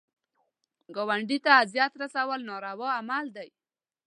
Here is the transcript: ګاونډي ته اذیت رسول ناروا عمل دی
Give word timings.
ګاونډي 0.95 1.37
ته 1.45 1.51
اذیت 1.63 1.93
رسول 2.03 2.39
ناروا 2.49 2.89
عمل 2.99 3.25
دی 3.35 3.49